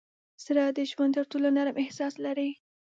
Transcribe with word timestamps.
زړه 0.45 0.65
د 0.77 0.79
ژوند 0.91 1.13
تر 1.17 1.25
ټولو 1.31 1.47
نرم 1.57 1.75
احساس 1.83 2.13
لري. 2.25 2.49